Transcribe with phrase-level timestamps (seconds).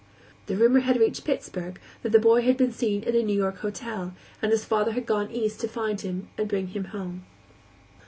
[0.47, 3.59] The rumor had reached Pittsburgh that the boy had been seen in a New York
[3.59, 7.23] hotel, and his father had gone East to find him and bring him home.